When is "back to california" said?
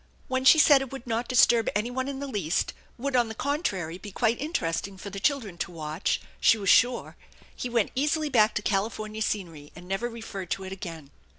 8.27-9.21